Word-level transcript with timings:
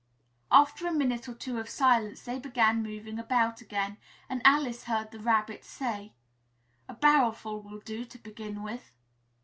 After 0.51 0.87
a 0.87 0.91
minute 0.91 1.29
or 1.29 1.35
two 1.35 1.59
of 1.59 1.69
silence, 1.69 2.23
they 2.23 2.39
began 2.39 2.81
moving 2.81 3.19
about 3.19 3.61
again, 3.61 3.97
and 4.29 4.41
Alice 4.43 4.85
heard 4.85 5.11
the 5.11 5.19
Rabbit 5.19 5.63
say, 5.63 6.11
"A 6.89 6.95
barrowful 6.95 7.61
will 7.61 7.81
do, 7.81 8.03
to 8.05 8.17
begin 8.17 8.63
with." 8.63 8.93